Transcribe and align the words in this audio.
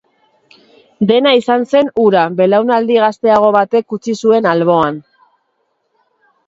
Dena 1.11 1.33
izan 1.39 1.67
zen 1.75 1.91
hura 2.05 2.25
belaunaldi 2.41 2.99
gazteago 3.05 3.53
batek 3.59 3.97
utzi 3.99 4.19
zuen 4.25 4.53
alboan. 4.55 5.01